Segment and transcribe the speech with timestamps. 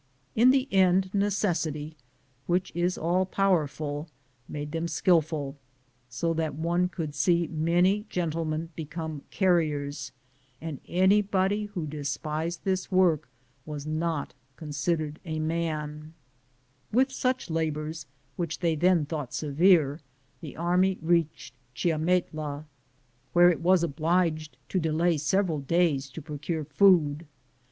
[0.35, 1.95] In the end necessity,
[2.47, 4.07] which is all powerful,
[4.49, 5.57] made them skillful,
[6.09, 10.11] so that one could see many gentle men become carriers,
[10.59, 13.29] and anybody who despised this work
[13.63, 15.39] was not considered a
[16.91, 18.07] With such labors,
[18.37, 20.01] which they then thought severe,
[20.39, 22.65] the army reached Chiametla,
[23.33, 27.27] where it was obliged to delay several days to pro cure food.